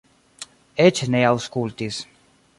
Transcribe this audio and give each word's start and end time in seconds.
Eĉ 0.85 1.03
ne 1.17 1.23
aŭskultis. 1.33 2.03